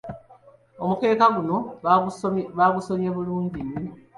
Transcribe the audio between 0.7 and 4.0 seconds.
Omukeeka guno baagusonye bulungi yyo.